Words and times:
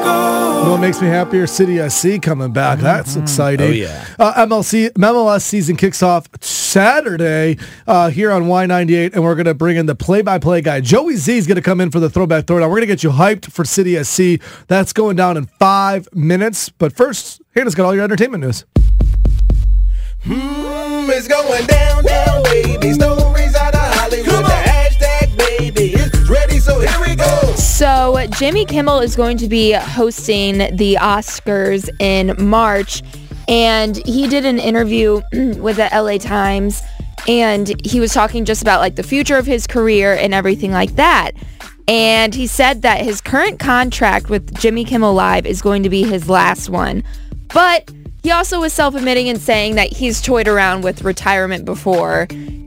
You 0.00 0.66
know 0.66 0.72
what 0.72 0.80
makes 0.80 1.00
me 1.00 1.08
happier? 1.08 1.46
City 1.46 1.88
SC 1.88 2.20
coming 2.20 2.52
back. 2.52 2.80
That's 2.80 3.16
exciting. 3.16 3.68
Oh, 3.68 3.72
yeah. 3.72 4.06
Uh, 4.18 4.46
MLC 4.46 4.90
MLS 4.90 5.42
season 5.42 5.76
kicks 5.76 6.02
off 6.02 6.26
Saturday 6.42 7.56
uh, 7.86 8.10
here 8.10 8.30
on 8.30 8.44
Y98, 8.44 9.14
and 9.14 9.22
we're 9.22 9.34
going 9.34 9.46
to 9.46 9.54
bring 9.54 9.76
in 9.76 9.86
the 9.86 9.94
play-by-play 9.94 10.60
guy. 10.60 10.80
Joey 10.80 11.16
Z 11.16 11.36
is 11.36 11.46
going 11.46 11.56
to 11.56 11.62
come 11.62 11.80
in 11.80 11.90
for 11.90 11.98
the 11.98 12.10
throwback 12.10 12.44
throwdown. 12.44 12.68
We're 12.68 12.76
going 12.76 12.82
to 12.82 12.86
get 12.88 13.02
you 13.02 13.10
hyped 13.10 13.50
for 13.50 13.64
City 13.64 14.02
SC. 14.02 14.42
That's 14.68 14.92
going 14.92 15.16
down 15.16 15.36
in 15.36 15.46
five 15.46 16.08
minutes. 16.14 16.68
But 16.68 16.94
first, 16.94 17.40
Hannah's 17.54 17.74
got 17.74 17.86
all 17.86 17.94
your 17.94 18.04
entertainment 18.04 18.44
news. 18.44 18.64
Mm, 20.24 21.08
it's 21.08 21.26
going 21.26 21.66
down, 21.66 22.04
down, 22.04 22.42
baby. 22.44 23.19
So 27.80 28.18
Jimmy 28.32 28.66
Kimmel 28.66 28.98
is 28.98 29.16
going 29.16 29.38
to 29.38 29.48
be 29.48 29.72
hosting 29.72 30.58
the 30.76 30.98
Oscars 31.00 31.88
in 31.98 32.34
March, 32.38 33.02
and 33.48 33.96
he 34.06 34.28
did 34.28 34.44
an 34.44 34.58
interview 34.58 35.22
with 35.32 35.76
the 35.76 35.88
LA 35.90 36.18
Times, 36.18 36.82
and 37.26 37.72
he 37.86 37.98
was 37.98 38.12
talking 38.12 38.44
just 38.44 38.60
about 38.60 38.80
like 38.80 38.96
the 38.96 39.02
future 39.02 39.38
of 39.38 39.46
his 39.46 39.66
career 39.66 40.12
and 40.14 40.34
everything 40.34 40.72
like 40.72 40.96
that. 40.96 41.30
And 41.88 42.34
he 42.34 42.46
said 42.46 42.82
that 42.82 43.00
his 43.00 43.22
current 43.22 43.58
contract 43.58 44.28
with 44.28 44.54
Jimmy 44.60 44.84
Kimmel 44.84 45.14
Live 45.14 45.46
is 45.46 45.62
going 45.62 45.82
to 45.82 45.88
be 45.88 46.02
his 46.02 46.28
last 46.28 46.68
one. 46.68 47.02
But 47.54 47.90
he 48.22 48.30
also 48.30 48.60
was 48.60 48.74
self-admitting 48.74 49.30
and 49.30 49.40
saying 49.40 49.76
that 49.76 49.90
he's 49.90 50.20
toyed 50.20 50.48
around 50.48 50.84
with 50.84 51.00
retirement 51.00 51.64
before 51.64 52.26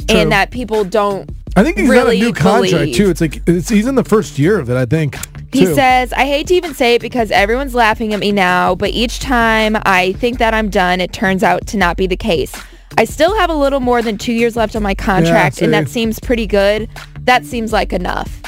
and 0.10 0.32
that 0.32 0.50
people 0.50 0.84
don't 0.84 1.30
I 1.56 1.64
think 1.64 1.78
he's 1.78 1.90
really 1.90 2.18
got 2.20 2.26
a 2.26 2.28
new 2.28 2.34
contract 2.34 2.72
believe. 2.72 2.96
too. 2.96 3.10
It's 3.10 3.22
like 3.22 3.42
it's, 3.48 3.70
he's 3.70 3.88
in 3.88 3.96
the 3.96 4.04
first 4.04 4.40
year 4.40 4.60
of 4.60 4.70
it, 4.70 4.78
I 4.78 4.86
think. 4.86 5.18
He 5.54 5.66
too. 5.66 5.76
says, 5.76 6.12
I 6.14 6.26
hate 6.26 6.48
to 6.48 6.56
even 6.56 6.74
say 6.74 6.96
it 6.96 7.02
because 7.02 7.30
everyone's 7.30 7.76
laughing 7.76 8.14
at 8.14 8.20
me 8.20 8.32
now, 8.32 8.74
but 8.74 8.90
each 8.90 9.20
time 9.20 9.78
I 9.86 10.14
think 10.14 10.40
that 10.40 10.54
I'm 10.54 10.70
done, 10.70 11.00
it 11.00 11.14
turns 11.14 11.44
out 11.44 11.68
to 11.68 11.78
not 11.78 11.96
be 11.96 12.08
the 12.08 12.18
case. 12.18 12.54
I 12.98 13.06
still 13.06 13.36
have 13.38 13.50
a 13.50 13.56
little 13.56 13.80
more 13.80 14.02
than 14.02 14.18
two 14.18 14.34
years 14.34 14.56
left 14.56 14.76
on 14.76 14.84
my 14.84 14.96
contract, 14.96 15.62
and 15.62 15.74
that 15.74 15.90
seems 15.90 16.20
pretty 16.20 16.48
good. 16.48 16.90
That 17.22 17.46
seems 17.46 17.72
like 17.72 17.94
enough. 17.94 18.42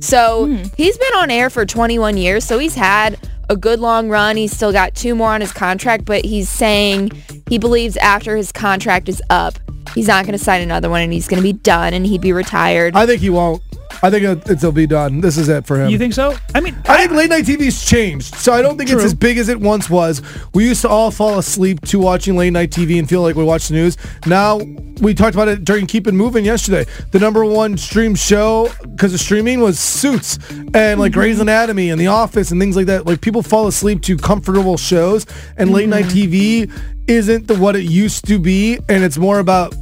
So 0.00 0.46
hmm. 0.46 0.62
he's 0.76 0.98
been 0.98 1.14
on 1.14 1.30
air 1.30 1.50
for 1.50 1.64
21 1.64 2.16
years, 2.16 2.44
so 2.44 2.58
he's 2.58 2.74
had 2.74 3.18
a 3.48 3.56
good 3.56 3.78
long 3.80 4.08
run. 4.08 4.36
He's 4.36 4.52
still 4.52 4.72
got 4.72 4.94
two 4.94 5.14
more 5.14 5.30
on 5.30 5.40
his 5.40 5.52
contract, 5.52 6.04
but 6.04 6.24
he's 6.24 6.48
saying 6.48 7.10
he 7.48 7.58
believes 7.58 7.96
after 7.98 8.36
his 8.36 8.50
contract 8.50 9.08
is 9.08 9.22
up, 9.30 9.58
he's 9.94 10.08
not 10.08 10.24
going 10.24 10.36
to 10.36 10.42
sign 10.42 10.60
another 10.60 10.88
one 10.90 11.02
and 11.02 11.12
he's 11.12 11.28
going 11.28 11.42
to 11.42 11.42
be 11.42 11.52
done 11.52 11.94
and 11.94 12.06
he'd 12.06 12.20
be 12.20 12.32
retired. 12.32 12.94
I 12.96 13.06
think 13.06 13.20
he 13.20 13.30
won't. 13.30 13.62
I 14.02 14.10
think 14.10 14.24
it, 14.24 14.50
it'll 14.50 14.72
be 14.72 14.86
done. 14.86 15.20
This 15.20 15.36
is 15.36 15.48
it 15.48 15.66
for 15.66 15.80
him. 15.80 15.90
You 15.90 15.98
think 15.98 16.12
so? 16.12 16.34
I 16.54 16.60
mean, 16.60 16.76
I 16.88 16.98
think 16.98 17.12
late 17.12 17.30
night 17.30 17.44
TV's 17.44 17.84
changed, 17.84 18.34
so 18.34 18.52
I 18.52 18.62
don't 18.62 18.76
think 18.76 18.90
it's 18.90 18.96
True. 18.98 19.04
as 19.04 19.14
big 19.14 19.38
as 19.38 19.48
it 19.48 19.60
once 19.60 19.88
was. 19.88 20.22
We 20.54 20.66
used 20.66 20.82
to 20.82 20.88
all 20.88 21.10
fall 21.10 21.38
asleep 21.38 21.80
to 21.82 21.98
watching 21.98 22.36
late 22.36 22.52
night 22.52 22.70
TV 22.70 22.98
and 22.98 23.08
feel 23.08 23.22
like 23.22 23.36
we 23.36 23.44
watched 23.44 23.68
the 23.68 23.74
news. 23.74 23.96
Now 24.26 24.58
we 25.00 25.14
talked 25.14 25.34
about 25.34 25.48
it 25.48 25.64
during 25.64 25.86
Keep 25.86 26.06
It 26.06 26.12
Moving 26.12 26.44
yesterday. 26.44 26.84
The 27.12 27.20
number 27.20 27.44
one 27.44 27.76
stream 27.76 28.14
show 28.14 28.70
because 28.82 29.14
of 29.14 29.20
streaming 29.20 29.60
was 29.60 29.78
Suits 29.78 30.38
and 30.74 30.98
like 30.98 31.12
Grey's 31.12 31.36
mm-hmm. 31.36 31.42
Anatomy 31.42 31.90
and 31.90 32.00
The 32.00 32.08
Office 32.08 32.50
and 32.50 32.60
things 32.60 32.76
like 32.76 32.86
that. 32.86 33.06
Like 33.06 33.20
people 33.20 33.42
fall 33.42 33.66
asleep 33.66 34.02
to 34.02 34.16
comfortable 34.16 34.76
shows, 34.76 35.26
and 35.56 35.70
late 35.70 35.88
night 35.88 36.06
mm-hmm. 36.06 36.68
TV 36.68 36.91
isn't 37.06 37.46
the 37.46 37.56
what 37.56 37.76
it 37.76 37.84
used 37.84 38.26
to 38.26 38.38
be, 38.38 38.78
and 38.88 39.04
it's 39.04 39.18
more 39.18 39.38
about 39.38 39.74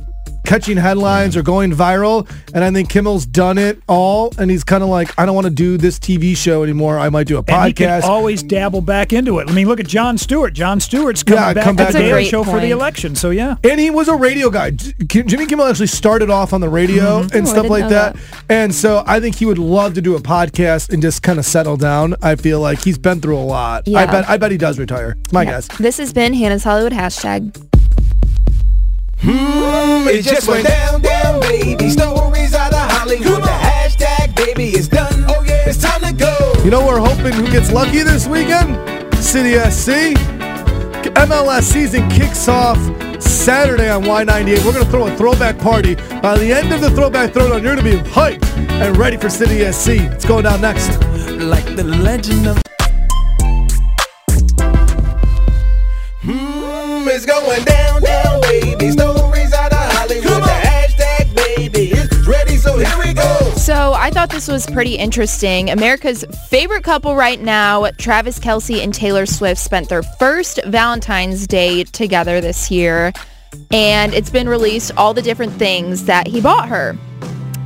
catching 0.51 0.77
headlines 0.77 1.37
or 1.37 1.43
going 1.43 1.71
viral. 1.71 2.29
And 2.53 2.65
I 2.65 2.73
think 2.73 2.89
Kimmel's 2.91 3.25
done 3.25 3.57
it 3.57 3.81
all, 3.89 4.33
and 4.37 4.51
he's 4.51 4.65
kind 4.65 4.83
of 4.83 4.89
like, 4.89 5.17
I 5.17 5.25
don't 5.25 5.37
want 5.37 5.45
to 5.47 5.51
do 5.53 5.77
this 5.77 5.99
TV 6.01 6.37
show 6.37 6.65
anymore. 6.65 6.99
I 6.99 7.09
might 7.09 7.29
do 7.29 7.37
a 7.37 7.45
and 7.47 7.67
he 7.67 7.73
can 7.73 7.89
podcast. 7.89 8.03
always 8.03 8.43
dabble 8.43 8.81
back 8.81 9.13
into 9.13 9.39
it. 9.39 9.49
I 9.49 9.53
mean, 9.53 9.69
look 9.69 9.79
at 9.79 9.87
Jon 9.87 10.19
Stewart. 10.19 10.53
Jon 10.53 10.81
Stewart's 10.81 11.23
coming 11.23 11.41
Yeah, 11.43 11.55
back 11.55 11.65
come 11.65 11.77
to 11.77 11.85
back 11.85 11.93
the 11.93 11.99
to 12.01 12.05
Daily 12.05 12.23
it. 12.25 12.27
Show 12.29 12.43
for 12.43 12.59
the 12.59 12.71
election. 12.73 13.15
So 13.15 13.31
yeah, 13.31 13.55
and 13.63 13.79
he 13.79 13.91
was 13.91 14.09
a 14.09 14.17
radio 14.17 14.51
guy. 14.51 14.71
Jimmy 14.73 15.47
Kimmel 15.47 15.67
actually 15.67 15.87
started 15.87 16.31
off 16.31 16.53
on 16.53 16.61
the 16.61 16.69
radio 16.69 17.23
mm-hmm. 17.23 17.37
and 17.37 17.47
Oh, 17.47 17.51
stuff 17.51 17.69
like 17.69 17.89
that. 17.89 18.15
that. 18.17 18.45
And 18.49 18.75
so 18.75 19.05
I 19.07 19.21
think 19.21 19.37
he 19.37 19.47
would 19.47 19.59
love 19.59 19.95
to 19.95 20.01
do 20.03 20.17
a 20.17 20.21
podcast 20.21 20.93
and 20.93 21.01
just 21.01 21.23
kind 21.23 21.39
of 21.39 21.45
settle 21.47 21.77
down. 21.77 22.17
I 22.23 22.35
feel 22.35 22.61
like 22.61 22.81
he's 22.83 22.99
been 22.99 23.21
through 23.21 23.39
a 23.39 23.47
lot. 23.47 23.89
I 23.89 24.07
bet. 24.07 24.29
I 24.29 24.37
bet 24.37 24.51
he 24.51 24.59
does 24.59 24.79
retire. 24.81 25.17
My 25.31 25.43
Yeah. 25.43 25.51
guess. 25.53 25.69
This 25.79 25.99
has 25.99 26.13
been 26.13 26.35
Hannah's 26.35 26.65
Hollywood 26.65 26.93
hashtag. 26.93 27.57
Mm, 29.21 30.07
it 30.07 30.23
just 30.23 30.49
went 30.49 30.67
down, 30.67 31.03
down, 31.03 31.41
baby. 31.41 31.91
Stories 31.91 32.55
out 32.55 32.73
of 32.73 32.91
Hollywood. 32.91 33.43
The 33.43 33.49
hashtag, 33.49 34.35
baby, 34.35 34.75
is 34.75 34.89
done. 34.89 35.25
Oh 35.29 35.43
yeah, 35.43 35.69
it's 35.69 35.79
time 35.79 36.01
to 36.01 36.13
go. 36.13 36.53
You 36.65 36.71
know, 36.71 36.87
we're 36.87 37.01
hoping 37.01 37.33
who 37.35 37.51
gets 37.51 37.71
lucky 37.71 38.03
this 38.03 38.27
weekend? 38.27 38.77
City 39.17 39.59
SC. 39.71 40.17
MLS 41.21 41.63
season 41.63 42.09
kicks 42.09 42.49
off 42.49 42.79
Saturday 43.21 43.91
on 43.91 44.05
Y98. 44.05 44.65
We're 44.65 44.73
going 44.73 44.85
to 44.85 44.91
throw 44.91 45.07
a 45.07 45.17
throwback 45.17 45.59
party. 45.59 45.97
By 46.23 46.39
the 46.39 46.53
end 46.53 46.73
of 46.73 46.81
the 46.81 46.91
throwback 46.91 47.33
throwdown, 47.33 47.63
you're 47.63 47.75
going 47.75 47.85
to 47.85 48.03
be 48.03 48.11
hyped 48.11 48.45
and 48.71 48.97
ready 48.97 49.19
for 49.19 49.29
City 49.29 49.71
SC. 49.71 49.89
It's 50.13 50.25
going 50.25 50.45
down 50.45 50.63
next. 50.63 50.89
Like 51.39 51.65
the 51.77 51.85
legend 51.85 52.47
of. 52.47 52.63
Mm, 56.23 57.07
it's 57.07 57.27
going 57.27 57.65
down, 57.65 58.03
down. 58.81 59.17
Stories 59.17 59.53
out 59.53 59.73
of 59.73 59.79
Hollywood. 59.79 60.25
The 60.25 60.61
hashtag, 60.65 61.35
baby, 61.35 61.93
is 61.93 62.27
ready, 62.27 62.57
so 62.57 62.79
here 62.79 62.99
we 62.99 63.13
go. 63.15 63.51
So 63.57 63.93
I 63.93 64.11
thought 64.11 64.31
this 64.31 64.49
was 64.49 64.67
pretty 64.67 64.97
interesting. 64.97 65.71
America's 65.71 66.25
favorite 66.49 66.83
couple 66.83 67.15
right 67.15 67.41
now, 67.41 67.91
Travis 67.99 68.39
Kelce 68.39 68.83
and 68.83 68.93
Taylor 68.95 69.27
Swift, 69.27 69.61
spent 69.61 69.89
their 69.89 70.03
first 70.03 70.61
Valentine's 70.67 71.47
Day 71.47 71.85
together 71.85 72.41
this 72.41 72.71
year. 72.71 73.13
And 73.71 74.15
it's 74.15 74.31
been 74.31 74.49
released 74.49 74.93
all 74.97 75.13
the 75.13 75.23
different 75.23 75.53
things 75.53 76.05
that 76.07 76.27
he 76.27 76.41
bought 76.41 76.69
her. 76.69 76.97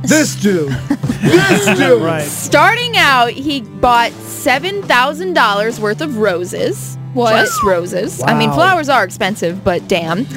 This 0.03 0.35
dude. 0.35 0.69
this 1.21 1.77
dude. 1.77 2.01
right. 2.01 2.23
Starting 2.23 2.95
out, 2.97 3.31
he 3.31 3.61
bought 3.61 4.11
$7,000 4.11 5.79
worth 5.79 6.01
of 6.01 6.17
roses. 6.17 6.97
What? 7.13 7.45
Just 7.45 7.63
roses. 7.63 8.21
I 8.21 8.37
mean, 8.37 8.51
flowers 8.51 8.89
are 8.89 9.03
expensive, 9.03 9.63
but 9.63 9.87
damn. 9.87 10.27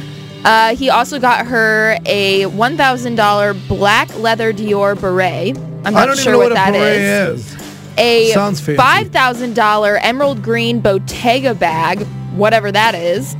Uh, 0.44 0.74
he 0.76 0.88
also 0.90 1.18
got 1.18 1.46
her 1.46 1.98
a 2.06 2.42
$1,000 2.42 3.68
black 3.68 4.16
leather 4.18 4.52
Dior 4.52 4.98
beret. 4.98 5.56
I'm 5.58 5.86
I 5.88 5.90
not 5.90 6.06
don't 6.06 6.16
sure 6.18 6.22
even 6.22 6.32
know 6.32 6.38
what 6.38 6.50
what, 6.50 6.54
that 6.54 6.68
a 6.70 6.72
beret 6.78 7.00
is. 7.34 7.54
is. 7.54 7.68
A 7.98 8.30
Sounds 8.32 8.60
fancy. 8.60 9.10
$5,000 9.10 9.98
emerald 10.02 10.42
green 10.42 10.80
Bottega 10.80 11.54
bag, 11.54 12.02
whatever 12.34 12.70
that 12.70 12.94
is. 12.94 13.36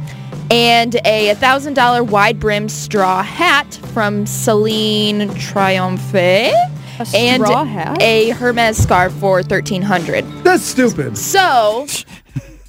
And 0.50 0.95
a 1.05 1.35
$1,000 1.35 2.09
wide 2.09 2.41
brimmed 2.41 2.73
straw 2.73 3.23
hat 3.23 3.75
from 3.93 4.27
Celine 4.27 5.29
Triomphe. 5.31 6.53
and 7.15 7.45
straw 7.45 7.65
hat? 7.65 8.03
a 8.03 8.31
Hermes 8.31 8.77
scarf 8.77 9.12
for 9.15 9.37
1300 9.43 10.25
That's 10.43 10.65
stupid. 10.65 11.17
So, 11.17 11.87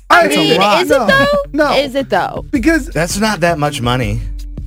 I 0.09 0.25
I 0.25 0.27
mean, 0.27 0.39
is 0.51 0.91
it 0.91 0.97
though? 1.07 1.27
No. 1.53 1.73
Is 1.77 1.95
it 1.95 2.09
though? 2.09 2.45
Because 2.51 2.87
That's 2.87 3.17
not 3.19 3.41
that 3.41 3.59
much 3.59 3.81
money. 3.81 4.21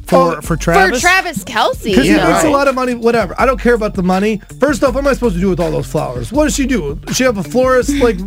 For 0.06 0.36
oh, 0.36 0.40
for 0.40 0.56
Travis. 0.56 1.00
For 1.00 1.00
Travis 1.00 1.44
Kelce. 1.44 1.84
Because 1.84 2.04
he 2.04 2.10
Yeah, 2.12 2.28
makes 2.30 2.44
a 2.44 2.50
lot 2.50 2.68
of 2.68 2.74
money, 2.74 2.94
whatever. 2.94 3.34
I 3.38 3.46
don't 3.46 3.58
care 3.60 3.74
about 3.74 3.94
the 3.94 4.02
money. 4.02 4.40
First 4.60 4.84
off, 4.84 4.94
what 4.94 5.00
am 5.04 5.08
I 5.08 5.14
supposed 5.14 5.34
to 5.36 5.40
do 5.40 5.48
with 5.48 5.58
all 5.60 5.70
those 5.70 5.86
flowers? 5.86 6.30
What 6.32 6.44
does 6.44 6.54
she 6.54 6.66
do? 6.66 6.96
Does 6.96 7.16
she 7.16 7.24
have 7.24 7.38
a 7.38 7.42
florist 7.42 7.90
like 8.02 8.18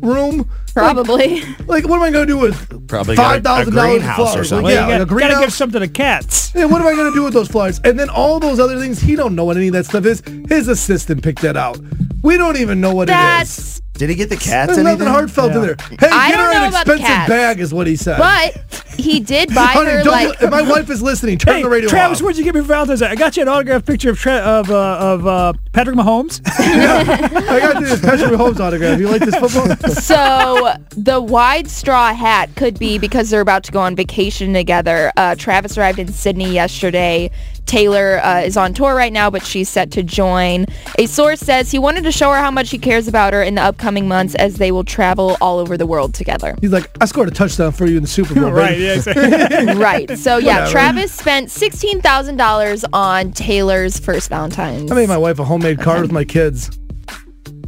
room? 0.00 0.48
Probably. 0.74 1.40
Like, 1.66 1.86
what 1.86 1.96
am 1.96 2.02
I 2.02 2.10
going 2.10 2.26
to 2.26 2.32
do 2.32 2.36
with 2.38 2.88
Probably 2.88 3.14
five 3.14 3.44
thousand 3.44 3.74
a 3.74 3.76
dollars 3.76 3.90
greenhouse 3.92 4.18
or 4.18 4.24
flowers? 4.32 4.48
something. 4.48 4.64
Like, 4.64 4.74
Well, 4.74 4.88
yeah, 4.90 4.96
you 4.96 5.02
a 5.02 5.06
got, 5.06 5.20
gotta 5.20 5.40
give 5.44 5.52
something 5.52 5.80
to 5.80 5.88
cats. 5.88 6.52
Yeah, 6.52 6.64
what 6.64 6.80
am 6.80 6.88
I 6.88 6.94
going 6.94 7.12
to 7.12 7.14
do 7.16 7.22
with 7.22 7.32
those 7.32 7.46
flowers? 7.48 7.80
And 7.84 7.98
then 7.98 8.08
all 8.10 8.40
those 8.40 8.58
other 8.58 8.78
things, 8.80 9.00
he 9.00 9.14
don't 9.14 9.36
know 9.36 9.44
what 9.44 9.56
any 9.56 9.68
of 9.68 9.72
that 9.74 9.86
stuff 9.86 10.04
is. 10.04 10.20
His 10.48 10.66
assistant 10.66 11.22
picked 11.22 11.42
that 11.42 11.56
out. 11.56 11.78
We 12.24 12.36
don't 12.36 12.56
even 12.56 12.80
know 12.80 12.92
what 12.92 13.08
it 13.08 13.12
is. 13.42 13.80
That's. 13.94 13.98
Did 13.98 14.10
he 14.10 14.16
get 14.16 14.28
the 14.28 14.36
cats? 14.36 14.74
There's 14.74 14.78
nothing 14.78 14.88
anything? 15.02 15.08
heartfelt 15.08 15.52
in 15.52 15.62
there. 15.62 15.76
Hey, 16.00 16.08
I 16.10 16.30
get 16.30 16.38
her 16.40 16.52
an 16.52 16.68
expensive 16.68 17.28
bag, 17.28 17.60
is 17.60 17.72
what 17.72 17.86
he 17.86 17.96
said. 17.96 18.18
But 18.18 18.56
he 18.98 19.20
did 19.20 19.54
buy 19.54 19.66
Honey, 19.66 19.90
her 19.90 20.02
don't 20.02 20.12
like. 20.12 20.42
if 20.42 20.50
my 20.50 20.62
wife 20.62 20.90
is 20.90 21.00
listening, 21.02 21.38
turn 21.38 21.54
Hey, 21.56 21.62
the 21.62 21.68
radio 21.68 21.88
Travis, 21.88 22.18
off. 22.18 22.24
what'd 22.24 22.38
you 22.38 22.44
get 22.44 22.54
me 22.54 22.60
for 22.60 22.66
Valentine's 22.66 23.00
Day? 23.00 23.06
I 23.06 23.14
got 23.14 23.36
you 23.36 23.42
an 23.42 23.48
autographed 23.48 23.86
picture 23.86 24.10
of 24.10 24.18
Tra- 24.18 24.34
of 24.38 24.70
uh, 24.70 24.96
of 25.00 25.26
uh, 25.26 25.52
Patrick 25.72 25.96
Mahomes. 25.96 26.40
I 26.46 27.60
got 27.60 27.80
you 27.80 27.86
this 27.86 28.00
Patrick 28.00 28.30
Mahomes 28.32 28.60
autograph. 28.60 28.98
You 28.98 29.08
like 29.08 29.22
this 29.22 29.36
football? 29.36 29.76
So 30.04 30.74
the 30.96 31.20
wide 31.20 31.68
straw 31.70 32.12
hat 32.14 32.54
could 32.56 32.78
be 32.78 32.98
because 32.98 33.30
they're 33.30 33.40
about 33.40 33.64
to 33.64 33.72
go 33.72 33.80
on 33.80 33.96
vacation 33.96 34.52
together. 34.52 35.12
Uh, 35.16 35.34
Travis 35.36 35.78
arrived 35.78 35.98
in 35.98 36.08
Sydney 36.08 36.52
yesterday. 36.52 37.30
Taylor 37.66 38.20
uh, 38.22 38.40
is 38.40 38.56
on 38.58 38.74
tour 38.74 38.94
right 38.94 39.12
now, 39.12 39.30
but 39.30 39.44
she's 39.44 39.68
set 39.70 39.90
to 39.92 40.02
join. 40.02 40.66
A 40.98 41.06
source 41.06 41.40
says 41.40 41.70
he 41.70 41.78
wanted 41.78 42.04
to 42.04 42.12
show 42.12 42.30
her 42.30 42.36
how 42.38 42.50
much 42.50 42.70
he 42.70 42.78
cares 42.78 43.08
about 43.08 43.32
her 43.32 43.42
in 43.42 43.54
the 43.54 43.62
upcoming 43.62 43.83
months 43.92 44.34
as 44.36 44.56
they 44.56 44.72
will 44.72 44.84
travel 44.84 45.36
all 45.40 45.58
over 45.58 45.76
the 45.76 45.86
world 45.86 46.14
together. 46.14 46.54
He's 46.60 46.72
like, 46.72 46.90
I 47.00 47.04
scored 47.06 47.28
a 47.28 47.30
touchdown 47.30 47.72
for 47.72 47.86
you 47.86 47.96
in 47.96 48.02
the 48.02 48.08
Super 48.08 48.34
Bowl. 48.34 48.50
right. 48.52 48.78
Yeah. 48.78 48.94
Exactly. 48.94 49.74
right. 49.76 50.18
So 50.18 50.38
yeah, 50.38 50.54
Whatever. 50.60 50.70
Travis 50.70 51.12
spent 51.12 51.50
sixteen 51.50 52.00
thousand 52.00 52.36
dollars 52.36 52.84
on 52.92 53.32
Taylor's 53.32 53.98
first 53.98 54.28
Valentine's. 54.30 54.90
I 54.90 54.94
made 54.94 55.08
my 55.08 55.18
wife 55.18 55.38
a 55.38 55.44
homemade 55.44 55.80
card 55.80 56.02
with 56.02 56.12
my 56.12 56.24
kids. 56.24 56.70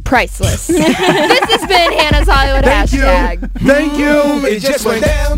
priceless. 0.05 0.67
this 0.67 0.85
has 0.87 1.61
been 1.67 1.91
Hannah's 1.93 2.27
Hollywood 2.29 2.63
Thank 2.63 2.89
hashtag. 2.91 3.41
you. 3.41 3.47
Thank 3.67 3.97
you. 3.97 4.47
It 4.47 4.59
just 4.61 4.85
went 4.85 5.03
down, 5.03 5.37